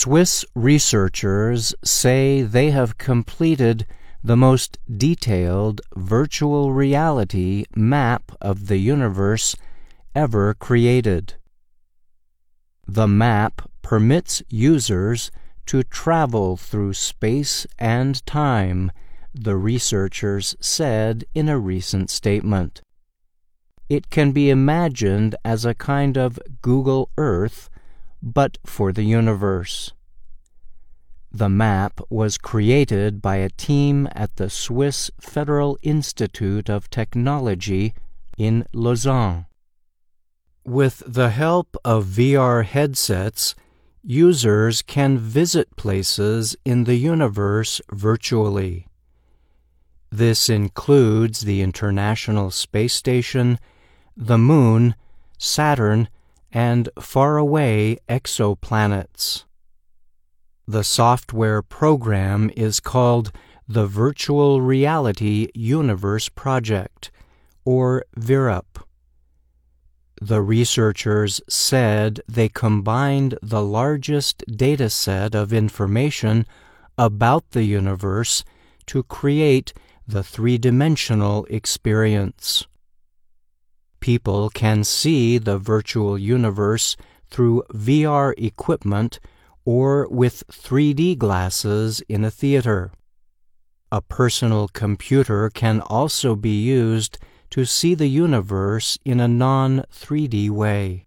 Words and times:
Swiss 0.00 0.46
researchers 0.54 1.74
say 1.84 2.40
they 2.40 2.70
have 2.70 2.96
completed 2.96 3.84
the 4.24 4.34
most 4.34 4.78
detailed 4.96 5.82
virtual 5.94 6.72
reality 6.72 7.66
map 7.76 8.32
of 8.40 8.68
the 8.68 8.78
universe 8.78 9.54
ever 10.14 10.54
created. 10.54 11.34
The 12.88 13.06
map 13.06 13.68
permits 13.82 14.42
users 14.48 15.30
to 15.66 15.82
travel 15.82 16.56
through 16.56 16.94
space 16.94 17.66
and 17.78 18.24
time, 18.24 18.92
the 19.34 19.58
researchers 19.58 20.56
said 20.60 21.26
in 21.34 21.46
a 21.50 21.58
recent 21.58 22.08
statement. 22.08 22.80
It 23.90 24.08
can 24.08 24.32
be 24.32 24.48
imagined 24.48 25.36
as 25.44 25.66
a 25.66 25.74
kind 25.74 26.16
of 26.16 26.38
Google 26.62 27.10
Earth, 27.18 27.68
but 28.22 28.58
for 28.64 28.92
the 28.92 29.04
universe. 29.04 29.92
The 31.32 31.48
map 31.48 32.00
was 32.10 32.38
created 32.38 33.22
by 33.22 33.36
a 33.36 33.50
team 33.50 34.08
at 34.12 34.36
the 34.36 34.50
Swiss 34.50 35.10
Federal 35.20 35.78
Institute 35.82 36.68
of 36.68 36.90
Technology 36.90 37.94
in 38.36 38.66
Lausanne. 38.72 39.46
With 40.64 41.02
the 41.06 41.30
help 41.30 41.76
of 41.84 42.06
VR 42.06 42.64
headsets, 42.64 43.54
users 44.02 44.82
can 44.82 45.18
visit 45.18 45.76
places 45.76 46.56
in 46.64 46.84
the 46.84 46.96
universe 46.96 47.80
virtually. 47.92 48.86
This 50.10 50.48
includes 50.48 51.42
the 51.42 51.62
International 51.62 52.50
Space 52.50 52.94
Station, 52.94 53.58
the 54.16 54.38
Moon, 54.38 54.96
Saturn, 55.38 56.08
and 56.52 56.88
faraway 57.00 57.96
exoplanets. 58.08 59.44
The 60.66 60.84
software 60.84 61.62
program 61.62 62.50
is 62.56 62.80
called 62.80 63.32
the 63.66 63.86
Virtual 63.86 64.60
Reality 64.60 65.48
Universe 65.54 66.28
Project, 66.28 67.10
or 67.64 68.04
VIRUP. 68.16 68.84
The 70.20 70.42
researchers 70.42 71.40
said 71.48 72.20
they 72.28 72.48
combined 72.48 73.38
the 73.42 73.62
largest 73.62 74.44
data 74.54 74.90
set 74.90 75.34
of 75.34 75.52
information 75.52 76.46
about 76.98 77.50
the 77.52 77.64
universe 77.64 78.44
to 78.86 79.02
create 79.04 79.72
the 80.06 80.22
three 80.22 80.58
dimensional 80.58 81.46
experience. 81.48 82.66
People 84.00 84.50
can 84.50 84.82
see 84.82 85.38
the 85.38 85.58
virtual 85.58 86.18
universe 86.18 86.96
through 87.30 87.64
VR 87.72 88.34
equipment 88.38 89.20
or 89.64 90.08
with 90.08 90.42
3D 90.50 91.18
glasses 91.18 92.02
in 92.08 92.24
a 92.24 92.30
theater. 92.30 92.90
A 93.92 94.00
personal 94.00 94.68
computer 94.68 95.50
can 95.50 95.80
also 95.80 96.34
be 96.34 96.62
used 96.62 97.18
to 97.50 97.64
see 97.64 97.94
the 97.94 98.06
universe 98.06 98.98
in 99.04 99.20
a 99.20 99.28
non 99.28 99.84
3D 99.92 100.48
way. 100.50 101.06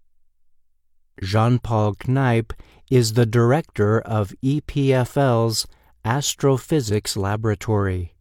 Jean 1.22 1.58
Paul 1.58 1.94
Kneib 1.94 2.52
is 2.90 3.14
the 3.14 3.26
director 3.26 4.00
of 4.00 4.34
EPFL's 4.42 5.66
Astrophysics 6.04 7.16
Laboratory. 7.16 8.14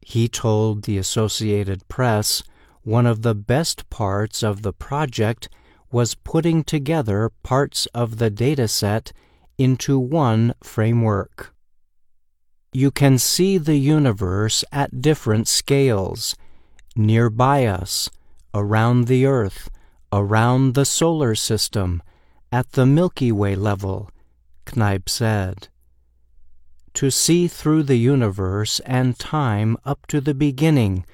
He 0.00 0.28
told 0.28 0.82
the 0.82 0.98
Associated 0.98 1.86
Press 1.88 2.42
one 2.88 3.04
of 3.04 3.20
the 3.20 3.34
best 3.34 3.90
parts 3.90 4.42
of 4.42 4.62
the 4.62 4.72
project 4.72 5.50
was 5.92 6.14
putting 6.14 6.64
together 6.64 7.30
parts 7.42 7.84
of 7.92 8.16
the 8.16 8.30
dataset 8.30 9.12
into 9.58 9.98
one 9.98 10.54
framework. 10.62 11.54
You 12.72 12.90
can 12.90 13.18
see 13.18 13.58
the 13.58 13.76
universe 13.76 14.64
at 14.72 15.02
different 15.02 15.48
scales, 15.48 16.34
nearby 16.96 17.66
us, 17.66 18.08
around 18.54 19.06
the 19.06 19.26
Earth, 19.26 19.68
around 20.10 20.72
the 20.72 20.86
solar 20.86 21.34
system, 21.34 22.02
at 22.50 22.72
the 22.72 22.86
Milky 22.86 23.30
Way 23.30 23.54
level, 23.54 24.10
Kneib 24.64 25.10
said. 25.10 25.68
To 26.94 27.10
see 27.10 27.48
through 27.48 27.82
the 27.82 27.98
universe 27.98 28.80
and 28.86 29.18
time 29.18 29.76
up 29.84 30.06
to 30.06 30.22
the 30.22 30.34
beginning, 30.34 31.04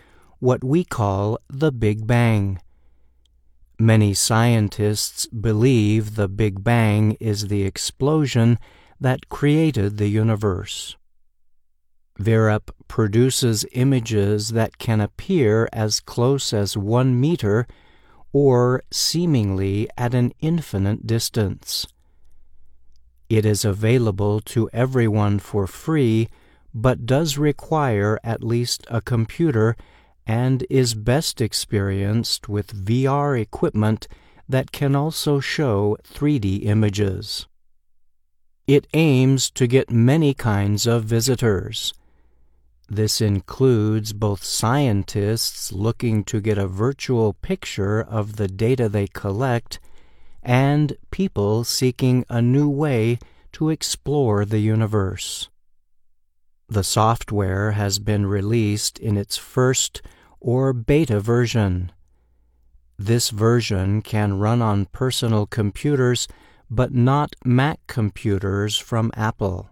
what 0.45 0.63
we 0.63 0.85
call 0.85 1.39
the 1.49 1.73
Big 1.73 2.07
Bang. 2.07 2.61
Many 3.79 4.13
scientists 4.13 5.25
believe 5.29 6.17
the 6.17 6.29
Big 6.29 6.63
Bang 6.63 7.13
is 7.19 7.49
the 7.49 7.63
explosion 7.63 8.59
that 9.01 9.31
created 9.31 9.97
the 9.97 10.09
universe. 10.09 10.97
VIRUP 12.19 12.71
produces 12.89 13.65
images 13.73 14.51
that 14.51 14.77
can 14.77 15.01
appear 15.01 15.67
as 15.73 15.99
close 15.99 16.53
as 16.53 16.77
one 16.77 17.19
meter 17.19 17.67
or 18.31 18.83
seemingly 18.91 19.89
at 19.97 20.13
an 20.13 20.35
infinite 20.41 21.07
distance. 21.07 21.87
It 23.31 23.47
is 23.47 23.65
available 23.65 24.41
to 24.41 24.69
everyone 24.75 25.39
for 25.39 25.67
free, 25.67 26.29
but 26.75 27.07
does 27.07 27.39
require 27.39 28.21
at 28.23 28.45
least 28.45 28.85
a 28.91 29.01
computer 29.01 29.75
and 30.27 30.67
is 30.71 30.95
best 30.95 31.41
experienced 31.41 32.49
with 32.49 32.85
VR 32.85 33.41
equipment 33.41 34.09
that 34.49 34.73
can 34.73 34.95
also 34.95 35.41
show 35.41 35.97
3D 36.05 36.65
images. 36.65 37.47
It 38.67 38.87
aims 38.95 39.51
to 39.53 39.67
get 39.67 39.91
many 39.91 40.33
kinds 40.33 40.87
of 40.87 41.05
visitors. 41.05 41.93
This 42.89 43.21
includes 43.21 44.13
both 44.13 44.45
scientists 44.45 45.73
looking 45.73 46.25
to 46.25 46.41
get 46.41 46.59
a 46.59 46.67
virtual 46.67 47.35
picture 47.35 48.01
of 48.01 48.37
the 48.37 48.49
data 48.49 48.89
they 48.89 49.07
collect 49.07 49.81
and 50.43 50.97
people 51.11 51.65
seeking 51.65 52.25
a 52.29 52.43
new 52.43 52.69
way 52.69 53.19
to 53.53 53.71
explore 53.71 54.45
the 54.45 54.59
universe. 54.59 55.49
The 56.69 56.85
software 56.85 57.73
has 57.73 57.99
been 57.99 58.27
released 58.27 58.99
in 58.99 59.17
its 59.17 59.37
first 59.37 60.03
or 60.45 60.75
beta 60.75 61.19
version. 61.19 61.91
This 62.99 63.31
version 63.31 64.03
can 64.03 64.39
run 64.39 64.61
on 64.61 64.85
personal 64.85 65.47
computers 65.47 66.29
but 66.69 66.93
not 66.93 67.35
Mac 67.45 67.81
computers 67.87 68.77
from 68.77 69.11
Apple. 69.15 69.71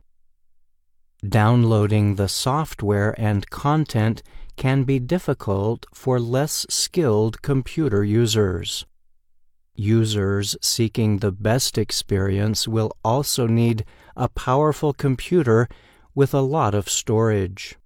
Downloading 1.28 2.14
the 2.14 2.28
software 2.28 3.14
and 3.18 3.48
content 3.50 4.22
can 4.56 4.84
be 4.84 4.98
difficult 4.98 5.84
for 5.92 6.18
less 6.18 6.64
skilled 6.70 7.42
computer 7.42 8.02
users. 8.02 8.86
Users 9.74 10.56
seeking 10.62 11.18
the 11.18 11.32
best 11.32 11.76
experience 11.76 12.66
will 12.66 12.96
also 13.04 13.46
need 13.46 13.84
a 14.16 14.28
powerful 14.28 14.94
computer 14.94 15.68
with 16.14 16.32
a 16.32 16.40
lot 16.40 16.74
of 16.74 16.88
storage. 16.88 17.76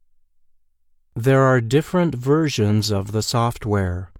There 1.16 1.44
are 1.44 1.62
different 1.62 2.14
versions 2.14 2.90
of 2.90 3.12
the 3.12 3.22
software. 3.22 4.10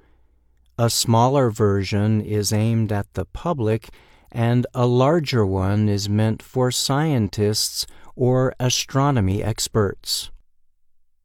A 0.78 0.88
smaller 0.88 1.50
version 1.50 2.22
is 2.22 2.54
aimed 2.54 2.90
at 2.90 3.12
the 3.12 3.26
public, 3.26 3.90
and 4.32 4.66
a 4.72 4.86
larger 4.86 5.44
one 5.44 5.90
is 5.90 6.08
meant 6.08 6.40
for 6.42 6.70
scientists 6.70 7.86
or 8.14 8.54
astronomy 8.58 9.42
experts. 9.42 10.30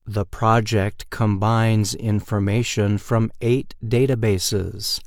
The 0.05 0.25
project 0.25 1.09
combines 1.09 1.95
information 1.95 2.97
from 2.97 3.31
eight 3.39 3.73
databases. 3.81 4.99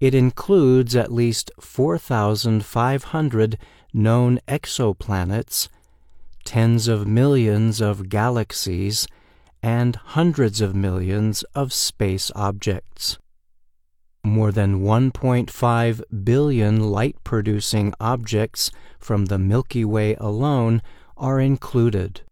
It 0.00 0.14
includes 0.14 0.96
at 0.96 1.12
least 1.12 1.50
4,500 1.60 3.58
known 3.92 4.40
exoplanets 4.48 5.68
tens 6.46 6.88
of 6.88 7.06
millions 7.06 7.82
of 7.82 8.08
galaxies, 8.08 9.06
and 9.62 9.96
hundreds 9.96 10.60
of 10.60 10.74
millions 10.74 11.42
of 11.54 11.72
space 11.72 12.30
objects. 12.34 13.18
More 14.24 14.52
than 14.52 14.82
1.5 14.82 16.24
billion 16.24 16.90
light 16.90 17.16
producing 17.24 17.94
objects 18.00 18.70
from 18.98 19.26
the 19.26 19.38
Milky 19.38 19.84
Way 19.84 20.16
alone 20.16 20.82
are 21.16 21.40
included. 21.40 22.22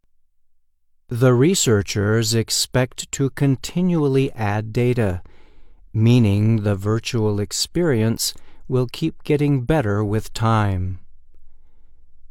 The 1.08 1.32
researchers 1.32 2.34
expect 2.34 3.10
to 3.12 3.30
continually 3.30 4.32
add 4.32 4.72
data, 4.72 5.22
meaning 5.92 6.62
the 6.62 6.74
virtual 6.74 7.38
experience 7.38 8.34
will 8.68 8.88
keep 8.92 9.22
getting 9.22 9.62
better 9.62 10.04
with 10.04 10.32
time. 10.32 10.98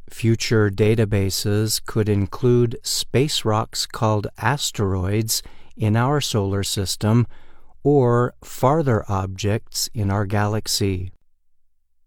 Future 0.10 0.70
databases 0.70 1.84
could 1.86 2.08
include 2.08 2.78
space 2.84 3.44
rocks 3.44 3.86
called 3.86 4.28
asteroids 4.38 5.42
in 5.76 5.96
our 5.96 6.22
solar 6.22 6.64
system 6.64 7.26
or 7.84 8.34
farther 8.44 9.04
objects 9.10 9.90
in 9.94 10.10
our 10.10 10.26
galaxy. 10.26 11.12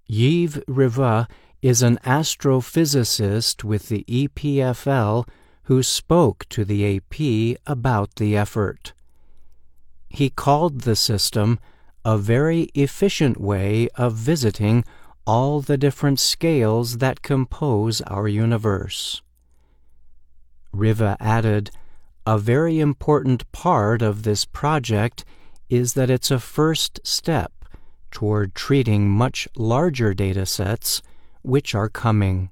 Yves 0.09 0.59
Revaz 0.69 1.29
is 1.61 1.83
an 1.83 1.99
astrophysicist 2.05 3.65
with 3.65 3.89
the 3.89 4.05
EPFL 4.09 5.27
who 5.65 5.83
spoke 5.83 6.47
to 6.49 6.65
the 6.65 6.97
AP 6.97 7.59
about 7.67 8.15
the 8.15 8.37
effort. 8.37 8.93
He 10.09 10.31
called 10.31 10.83
the 10.83 10.97
system 10.97 11.59
a 12.05 12.17
very 12.17 12.71
efficient 12.75 13.39
way 13.41 13.89
of 13.97 14.15
visiting 14.15 14.85
all 15.29 15.61
the 15.61 15.77
different 15.77 16.19
scales 16.19 16.99
that 16.99 17.21
compose 17.21 18.01
our 18.03 18.27
universe. 18.27 19.21
Revaz 20.75 21.19
added, 21.21 21.71
a 22.27 22.39
very 22.39 22.81
important 22.81 23.51
part 23.53 24.01
of 24.01 24.23
this 24.23 24.47
project 24.47 25.27
is 25.69 25.93
that 25.93 26.09
it's 26.09 26.31
a 26.31 26.39
first 26.39 26.99
step 27.05 27.53
toward 28.11 28.55
treating 28.55 29.11
much 29.11 29.47
larger 29.55 30.15
data 30.15 30.47
sets 30.47 31.03
which 31.43 31.75
are 31.75 31.91
coming. 31.91 32.49